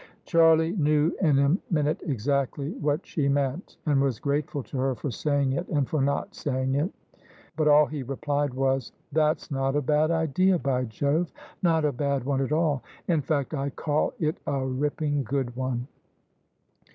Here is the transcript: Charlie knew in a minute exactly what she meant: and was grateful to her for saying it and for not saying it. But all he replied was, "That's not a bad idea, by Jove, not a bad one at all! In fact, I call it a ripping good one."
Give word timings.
Charlie 0.25 0.75
knew 0.77 1.15
in 1.21 1.37
a 1.37 1.55
minute 1.69 2.01
exactly 2.03 2.71
what 2.71 3.05
she 3.05 3.29
meant: 3.29 3.77
and 3.85 4.01
was 4.01 4.17
grateful 4.19 4.63
to 4.63 4.77
her 4.79 4.95
for 4.95 5.11
saying 5.11 5.53
it 5.53 5.67
and 5.67 5.87
for 5.87 6.01
not 6.01 6.33
saying 6.33 6.73
it. 6.73 6.91
But 7.55 7.67
all 7.67 7.85
he 7.85 8.01
replied 8.01 8.55
was, 8.55 8.93
"That's 9.11 9.51
not 9.51 9.75
a 9.75 9.81
bad 9.83 10.09
idea, 10.09 10.57
by 10.57 10.85
Jove, 10.85 11.31
not 11.61 11.85
a 11.85 11.91
bad 11.91 12.23
one 12.23 12.41
at 12.41 12.51
all! 12.51 12.81
In 13.07 13.21
fact, 13.21 13.53
I 13.53 13.69
call 13.69 14.13
it 14.19 14.39
a 14.47 14.65
ripping 14.65 15.21
good 15.23 15.55
one." 15.55 15.85